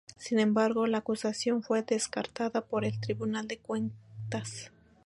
Sin 0.17 0.39
embargo, 0.39 0.87
la 0.87 0.97
acusación 0.97 1.61
fue 1.61 1.83
descartada 1.83 2.61
por 2.61 2.85
el 2.85 2.99
Tribunal 2.99 3.47
de 3.47 3.59
Cuentas. 3.59 4.71